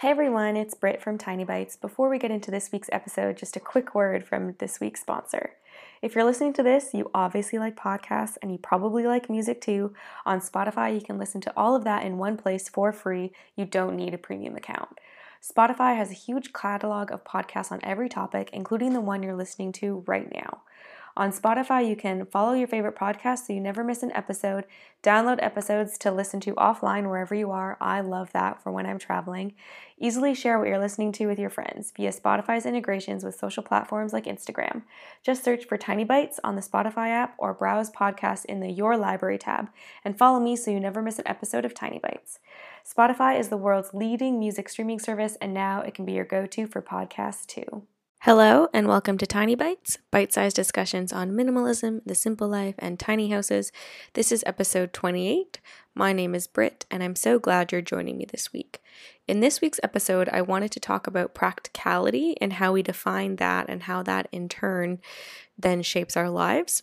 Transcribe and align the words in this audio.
Hey 0.00 0.10
everyone, 0.10 0.58
it's 0.58 0.74
Britt 0.74 1.00
from 1.00 1.16
Tiny 1.16 1.44
Bites. 1.44 1.74
Before 1.74 2.10
we 2.10 2.18
get 2.18 2.30
into 2.30 2.50
this 2.50 2.70
week's 2.70 2.90
episode, 2.92 3.38
just 3.38 3.56
a 3.56 3.60
quick 3.60 3.94
word 3.94 4.26
from 4.26 4.54
this 4.58 4.78
week's 4.78 5.00
sponsor. 5.00 5.54
If 6.02 6.14
you're 6.14 6.22
listening 6.22 6.52
to 6.52 6.62
this, 6.62 6.92
you 6.92 7.10
obviously 7.14 7.58
like 7.58 7.76
podcasts 7.76 8.36
and 8.42 8.52
you 8.52 8.58
probably 8.58 9.06
like 9.06 9.30
music 9.30 9.62
too. 9.62 9.94
On 10.26 10.38
Spotify, 10.38 10.94
you 10.94 11.00
can 11.00 11.16
listen 11.16 11.40
to 11.40 11.52
all 11.56 11.74
of 11.74 11.84
that 11.84 12.04
in 12.04 12.18
one 12.18 12.36
place 12.36 12.68
for 12.68 12.92
free. 12.92 13.32
You 13.56 13.64
don't 13.64 13.96
need 13.96 14.12
a 14.12 14.18
premium 14.18 14.54
account. 14.54 14.98
Spotify 15.42 15.96
has 15.96 16.10
a 16.10 16.14
huge 16.14 16.52
catalog 16.52 17.10
of 17.10 17.24
podcasts 17.24 17.72
on 17.72 17.80
every 17.82 18.10
topic, 18.10 18.50
including 18.52 18.92
the 18.92 19.00
one 19.00 19.22
you're 19.22 19.34
listening 19.34 19.72
to 19.72 20.04
right 20.06 20.30
now. 20.30 20.60
On 21.18 21.32
Spotify, 21.32 21.88
you 21.88 21.96
can 21.96 22.26
follow 22.26 22.52
your 22.52 22.68
favorite 22.68 22.94
podcast 22.94 23.46
so 23.46 23.54
you 23.54 23.60
never 23.60 23.82
miss 23.82 24.02
an 24.02 24.12
episode, 24.12 24.66
download 25.02 25.38
episodes 25.40 25.96
to 25.96 26.12
listen 26.12 26.40
to 26.40 26.52
offline 26.56 27.04
wherever 27.04 27.34
you 27.34 27.50
are. 27.50 27.78
I 27.80 28.02
love 28.02 28.32
that 28.32 28.62
for 28.62 28.70
when 28.70 28.84
I'm 28.84 28.98
traveling. 28.98 29.54
Easily 29.98 30.34
share 30.34 30.58
what 30.58 30.68
you're 30.68 30.78
listening 30.78 31.12
to 31.12 31.26
with 31.26 31.38
your 31.38 31.48
friends 31.48 31.90
via 31.96 32.12
Spotify's 32.12 32.66
integrations 32.66 33.24
with 33.24 33.34
social 33.34 33.62
platforms 33.62 34.12
like 34.12 34.26
Instagram. 34.26 34.82
Just 35.22 35.42
search 35.42 35.64
for 35.64 35.78
Tiny 35.78 36.04
Bites 36.04 36.38
on 36.44 36.54
the 36.54 36.60
Spotify 36.60 37.08
app 37.08 37.34
or 37.38 37.54
browse 37.54 37.90
podcasts 37.90 38.44
in 38.44 38.60
the 38.60 38.70
Your 38.70 38.98
Library 38.98 39.38
tab 39.38 39.70
and 40.04 40.18
follow 40.18 40.38
me 40.38 40.54
so 40.54 40.70
you 40.70 40.78
never 40.78 41.00
miss 41.00 41.18
an 41.18 41.26
episode 41.26 41.64
of 41.64 41.72
Tiny 41.72 41.98
Bites. 41.98 42.40
Spotify 42.86 43.40
is 43.40 43.48
the 43.48 43.56
world's 43.56 43.94
leading 43.94 44.38
music 44.38 44.68
streaming 44.68 44.98
service, 44.98 45.38
and 45.40 45.54
now 45.54 45.80
it 45.80 45.94
can 45.94 46.04
be 46.04 46.12
your 46.12 46.26
go 46.26 46.44
to 46.44 46.66
for 46.66 46.82
podcasts 46.82 47.46
too. 47.46 47.86
Hello, 48.26 48.66
and 48.72 48.88
welcome 48.88 49.18
to 49.18 49.24
Tiny 49.24 49.54
Bites, 49.54 49.98
bite 50.10 50.32
sized 50.32 50.56
discussions 50.56 51.12
on 51.12 51.30
minimalism, 51.30 52.00
the 52.04 52.16
simple 52.16 52.48
life, 52.48 52.74
and 52.76 52.98
tiny 52.98 53.30
houses. 53.30 53.70
This 54.14 54.32
is 54.32 54.42
episode 54.44 54.92
28. 54.92 55.60
My 55.94 56.12
name 56.12 56.34
is 56.34 56.48
Britt, 56.48 56.86
and 56.90 57.04
I'm 57.04 57.14
so 57.14 57.38
glad 57.38 57.70
you're 57.70 57.82
joining 57.82 58.18
me 58.18 58.24
this 58.24 58.52
week. 58.52 58.82
In 59.28 59.38
this 59.38 59.60
week's 59.60 59.78
episode, 59.84 60.28
I 60.30 60.42
wanted 60.42 60.72
to 60.72 60.80
talk 60.80 61.06
about 61.06 61.36
practicality 61.36 62.36
and 62.40 62.54
how 62.54 62.72
we 62.72 62.82
define 62.82 63.36
that, 63.36 63.66
and 63.68 63.84
how 63.84 64.02
that 64.02 64.26
in 64.32 64.48
turn 64.48 64.98
then 65.56 65.82
shapes 65.82 66.16
our 66.16 66.28
lives. 66.28 66.82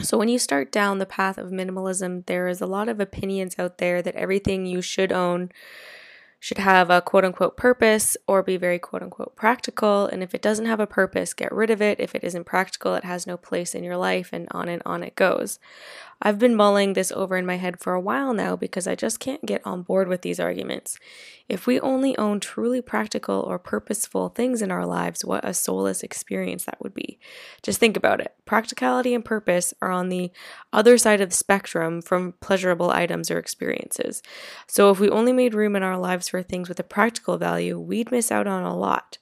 So, 0.00 0.18
when 0.18 0.28
you 0.28 0.40
start 0.40 0.72
down 0.72 0.98
the 0.98 1.06
path 1.06 1.38
of 1.38 1.52
minimalism, 1.52 2.26
there 2.26 2.48
is 2.48 2.60
a 2.60 2.66
lot 2.66 2.88
of 2.88 2.98
opinions 2.98 3.54
out 3.60 3.78
there 3.78 4.02
that 4.02 4.16
everything 4.16 4.66
you 4.66 4.82
should 4.82 5.12
own 5.12 5.52
should 6.40 6.58
have 6.58 6.90
a 6.90 7.00
quote 7.00 7.24
unquote 7.24 7.56
purpose 7.56 8.16
or 8.26 8.42
be 8.42 8.56
very 8.56 8.78
quote 8.78 9.02
unquote 9.02 9.34
practical. 9.34 10.06
And 10.06 10.22
if 10.22 10.34
it 10.34 10.42
doesn't 10.42 10.66
have 10.66 10.80
a 10.80 10.86
purpose, 10.86 11.34
get 11.34 11.52
rid 11.52 11.70
of 11.70 11.82
it. 11.82 11.98
If 11.98 12.14
it 12.14 12.24
isn't 12.24 12.44
practical, 12.44 12.94
it 12.94 13.04
has 13.04 13.26
no 13.26 13.36
place 13.36 13.74
in 13.74 13.84
your 13.84 13.96
life, 13.96 14.30
and 14.32 14.46
on 14.52 14.68
and 14.68 14.82
on 14.84 15.02
it 15.02 15.16
goes. 15.16 15.58
I've 16.20 16.38
been 16.38 16.56
mulling 16.56 16.94
this 16.94 17.12
over 17.12 17.36
in 17.36 17.46
my 17.46 17.56
head 17.56 17.78
for 17.78 17.94
a 17.94 18.00
while 18.00 18.34
now 18.34 18.56
because 18.56 18.88
I 18.88 18.96
just 18.96 19.20
can't 19.20 19.46
get 19.46 19.64
on 19.64 19.82
board 19.82 20.08
with 20.08 20.22
these 20.22 20.40
arguments. 20.40 20.98
If 21.48 21.66
we 21.66 21.78
only 21.78 22.18
own 22.18 22.40
truly 22.40 22.82
practical 22.82 23.40
or 23.40 23.58
purposeful 23.58 24.28
things 24.28 24.60
in 24.60 24.72
our 24.72 24.84
lives, 24.84 25.24
what 25.24 25.44
a 25.44 25.54
soulless 25.54 26.02
experience 26.02 26.64
that 26.64 26.82
would 26.82 26.92
be. 26.92 27.20
Just 27.62 27.78
think 27.78 27.96
about 27.96 28.20
it. 28.20 28.34
Practicality 28.46 29.14
and 29.14 29.24
purpose 29.24 29.72
are 29.80 29.92
on 29.92 30.08
the 30.08 30.32
other 30.72 30.98
side 30.98 31.20
of 31.20 31.30
the 31.30 31.36
spectrum 31.36 32.02
from 32.02 32.34
pleasurable 32.40 32.90
items 32.90 33.30
or 33.30 33.38
experiences. 33.38 34.20
So 34.66 34.90
if 34.90 34.98
we 34.98 35.08
only 35.08 35.32
made 35.32 35.54
room 35.54 35.76
in 35.76 35.84
our 35.84 35.98
lives 35.98 36.27
for 36.28 36.42
things 36.42 36.68
with 36.68 36.80
a 36.80 36.84
practical 36.84 37.38
value, 37.38 37.78
we'd 37.78 38.10
miss 38.10 38.30
out 38.30 38.46
on 38.46 38.62
a 38.62 38.76
lot. 38.76 39.18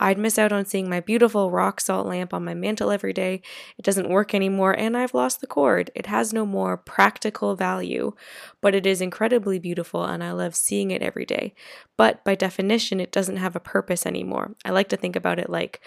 I'd 0.00 0.18
miss 0.18 0.38
out 0.38 0.52
on 0.52 0.64
seeing 0.64 0.88
my 0.90 1.00
beautiful 1.00 1.50
rock 1.50 1.80
salt 1.80 2.06
lamp 2.06 2.34
on 2.34 2.44
my 2.44 2.54
mantle 2.54 2.90
every 2.90 3.12
day. 3.12 3.42
It 3.78 3.84
doesn't 3.84 4.08
work 4.08 4.34
anymore, 4.34 4.72
and 4.72 4.96
I've 4.96 5.14
lost 5.14 5.40
the 5.40 5.46
cord. 5.46 5.90
It 5.94 6.06
has 6.06 6.32
no 6.32 6.44
more 6.44 6.76
practical 6.76 7.54
value, 7.54 8.12
but 8.60 8.74
it 8.74 8.86
is 8.86 9.00
incredibly 9.00 9.58
beautiful, 9.58 10.04
and 10.04 10.24
I 10.24 10.32
love 10.32 10.56
seeing 10.56 10.90
it 10.90 11.02
every 11.02 11.24
day. 11.24 11.54
But 11.96 12.24
by 12.24 12.34
definition, 12.34 12.98
it 12.98 13.12
doesn't 13.12 13.36
have 13.36 13.54
a 13.54 13.60
purpose 13.60 14.04
anymore. 14.04 14.56
I 14.64 14.70
like 14.70 14.88
to 14.88 14.96
think 14.96 15.14
about 15.14 15.38
it 15.38 15.48
like 15.48 15.80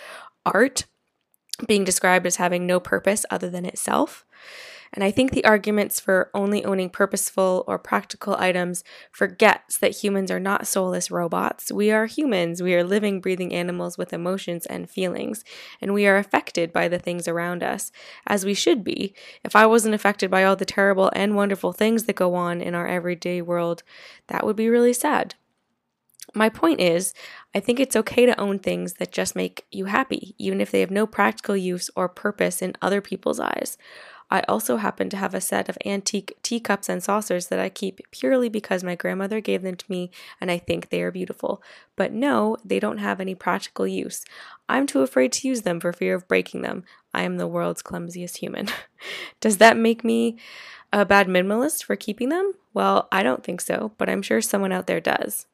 art 0.46 0.86
being 1.68 1.84
described 1.84 2.26
as 2.26 2.38
having 2.38 2.66
no 2.66 2.80
purpose 2.80 3.26
other 3.30 3.50
than 3.50 3.66
itself. 3.66 4.26
And 4.94 5.04
I 5.04 5.12
think 5.12 5.32
the 5.32 5.46
arguments 5.46 6.00
for 6.00 6.30
only 6.34 6.64
owning 6.66 6.90
purposeful 6.90 7.64
or 7.68 7.78
practical 7.78 8.36
items 8.38 8.84
forgets 9.12 9.78
that 9.78 10.04
humans 10.04 10.32
are 10.32 10.40
not 10.40 10.68
soulless 10.68 11.12
robots. 11.12 11.72
We 11.72 11.92
are 11.92 12.06
humans. 12.06 12.62
We 12.62 12.76
are 12.76 12.84
living, 12.84 13.22
breathing 13.22 13.54
animals 13.54 13.98
with 13.98 14.14
emotions 14.14 14.66
and 14.66 14.90
feelings, 14.90 15.44
and 15.82 15.94
we 15.94 16.08
are 16.08 16.18
affected 16.18 16.72
by 16.74 16.88
the 16.88 17.00
things 17.00 17.28
around 17.28 17.64
us, 17.64 17.92
as 18.26 18.46
we 18.46 18.54
should 18.54 18.84
be. 18.84 19.14
If 19.44 19.56
I 19.56 19.66
wasn't 19.66 19.96
affected 19.96 20.32
by 20.32 20.44
all 20.44 20.56
the 20.56 20.66
terrible 20.66 21.12
and 21.16 21.36
wonderful 21.36 21.74
things 21.74 22.06
that 22.06 22.16
go 22.16 22.36
on 22.36 22.62
in 22.62 22.76
our 22.76 22.88
everyday 22.88 23.42
world, 23.42 23.84
that 24.28 24.46
would 24.46 24.56
be 24.56 24.70
really 24.70 24.94
sad. 24.94 25.36
My 26.34 26.50
point 26.50 26.82
is, 26.82 27.14
I 27.56 27.60
think 27.60 27.80
it's 27.80 27.96
okay 27.96 28.26
to 28.26 28.40
own 28.40 28.60
things 28.60 28.94
that 28.94 29.12
just 29.12 29.36
make 29.36 29.66
you 29.72 29.86
happy, 29.86 30.36
even 30.38 30.62
if 30.62 30.72
they 30.72 30.82
have 30.82 30.92
no 30.92 31.08
practical 31.08 31.56
use 31.56 31.90
or 31.96 32.10
purpose 32.10 32.62
in 32.62 32.76
other 32.82 33.02
people's 33.02 33.40
eyes. 33.40 33.78
I 34.30 34.42
also 34.42 34.78
happen 34.78 35.10
to 35.10 35.18
have 35.18 35.34
a 35.34 35.42
set 35.42 35.70
of 35.70 35.78
antique 35.86 36.38
teacups 36.44 36.90
and 36.90 37.02
saucers 37.02 37.48
that 37.48 37.60
I 37.60 37.70
keep 37.70 38.02
purely 38.12 38.50
because 38.50 38.84
my 38.84 38.96
grandmother 38.96 39.40
gave 39.40 39.62
them 39.62 39.76
to 39.76 39.86
me 39.90 40.12
and 40.42 40.52
I 40.52 40.58
think 40.58 40.90
they 40.90 41.02
are 41.02 41.12
beautiful. 41.12 41.64
But 41.96 42.12
no, 42.12 42.58
they 42.64 42.80
don't 42.80 42.98
have 42.98 43.22
any 43.22 43.36
practical 43.36 43.88
use. 43.88 44.26
I'm 44.68 44.86
too 44.86 45.02
afraid 45.02 45.32
to 45.34 45.48
use 45.48 45.62
them 45.62 45.80
for 45.80 45.94
fear 45.94 46.14
of 46.14 46.28
breaking 46.28 46.62
them. 46.62 46.84
I 47.14 47.24
am 47.24 47.38
the 47.38 47.48
world's 47.48 47.82
clumsiest 47.82 48.38
human. 48.38 48.68
Does 49.40 49.58
that 49.58 49.78
make 49.78 50.04
me 50.04 50.38
a 50.92 51.06
bad 51.06 51.28
minimalist 51.28 51.86
for 51.86 51.96
keeping 51.96 52.30
them? 52.30 52.54
Well, 52.74 53.08
I 53.12 53.24
don't 53.24 53.44
think 53.44 53.62
so, 53.62 53.94
but 53.98 54.10
I'm 54.10 54.22
sure 54.22 54.42
someone 54.42 54.74
out 54.74 54.88
there 54.88 55.00
does. 55.02 55.46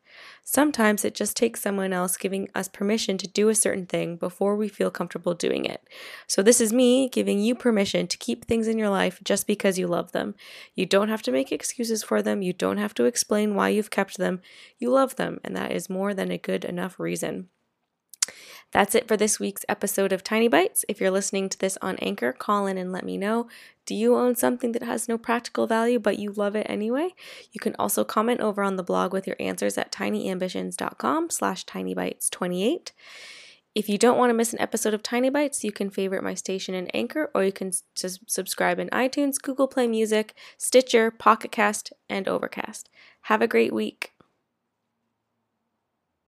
Sometimes 0.44 1.06
it 1.06 1.16
just 1.16 1.38
takes 1.38 1.62
someone 1.62 1.94
else 1.94 2.18
giving 2.18 2.50
us 2.54 2.68
permission 2.68 3.18
to 3.18 3.28
do 3.28 3.50
a 3.50 3.56
certain 3.56 3.86
thing 3.86 4.18
before 4.18 4.56
we 4.56 4.68
feel 4.68 4.92
comfortable 4.92 5.34
doing 5.34 5.66
it. 5.66 5.88
So, 6.28 6.42
this 6.42 6.60
is 6.60 6.74
me 6.74 7.10
giving 7.10 7.40
you 7.40 7.56
permission 7.56 8.08
to 8.08 8.18
keep 8.18 8.46
things 8.46 8.68
in 8.68 8.78
your 8.78 8.90
life 8.90 9.20
just 9.24 9.48
because 9.48 9.80
you 9.80 9.88
love 9.88 10.12
them. 10.12 10.36
You 10.76 10.86
don't 10.86 11.10
have 11.10 11.22
to 11.24 11.32
make 11.32 11.52
excuses 11.52 12.04
for 12.04 12.22
them, 12.22 12.42
you 12.42 12.54
don't 12.54 12.78
have 12.78 12.94
to 12.96 13.06
explain 13.06 13.56
why 13.56 13.70
you've 13.70 13.92
kept 13.92 14.18
them. 14.18 14.42
You 14.78 14.92
love 14.92 15.16
them, 15.16 15.40
and 15.44 15.56
that 15.56 15.72
is 15.72 15.90
more 15.90 16.14
than 16.14 16.32
a 16.32 16.38
good 16.38 16.66
enough 16.66 17.00
reason. 17.00 17.50
That's 18.74 18.96
it 18.96 19.08
for 19.08 19.16
this 19.16 19.40
week's 19.40 19.64
episode 19.70 20.12
of 20.12 20.24
Tiny 20.24 20.48
Bites. 20.48 20.84
If 20.90 21.00
you're 21.00 21.12
listening 21.12 21.48
to 21.50 21.60
this 21.60 21.78
on 21.80 21.96
Anchor, 21.98 22.34
call 22.34 22.66
in 22.66 22.76
and 22.80 22.92
let 22.92 23.06
me 23.06 23.18
know. 23.18 23.48
Do 23.86 23.94
you 23.94 24.16
own 24.16 24.36
something 24.36 24.72
that 24.72 24.82
has 24.82 25.08
no 25.08 25.16
practical 25.20 25.68
value 25.68 26.00
but 26.00 26.18
you 26.18 26.32
love 26.32 26.56
it 26.56 26.66
anyway? 26.68 27.10
You 27.52 27.60
can 27.60 27.76
also 27.78 28.04
comment 28.04 28.42
over 28.42 28.64
on 28.64 28.76
the 28.76 28.84
blog 28.84 29.14
with 29.14 29.28
your 29.28 29.36
answers 29.40 29.78
at 29.78 29.92
tinyambitions.com 29.92 31.30
slash 31.30 31.66
tinybites28. 31.66 32.92
If 33.76 33.90
you 33.90 34.00
don't 34.00 34.18
want 34.18 34.32
to 34.32 34.36
miss 34.36 34.54
an 34.54 34.62
episode 34.62 34.96
of 34.96 35.04
Tiny 35.04 35.30
Bites, 35.30 35.64
you 35.64 35.72
can 35.72 35.92
favorite 35.92 36.24
my 36.24 36.34
station 36.34 36.74
in 36.74 36.88
Anchor 36.90 37.30
or 37.36 37.44
you 37.44 37.52
can 37.52 37.68
s- 37.70 38.20
subscribe 38.26 38.80
in 38.80 38.90
iTunes, 38.90 39.42
Google 39.42 39.68
Play 39.68 39.88
Music, 39.88 40.34
Stitcher, 40.58 41.12
Pocket 41.12 41.52
Cast, 41.52 41.94
and 42.10 42.28
Overcast. 42.28 42.90
Have 43.24 43.42
a 43.42 43.48
great 43.48 43.74
week. 43.74 44.13